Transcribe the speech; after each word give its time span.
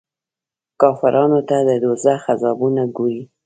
کافرانو 0.81 1.39
ته 1.49 1.57
د 1.67 1.69
دوږخ 1.83 2.21
عذابونه 2.33 2.81
ګوري. 2.97 3.21